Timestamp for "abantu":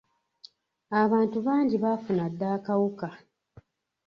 1.01-1.37